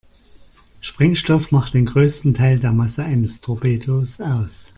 [0.81, 4.69] Sprengstoff macht den größten Teil der Masse eines Torpedos aus.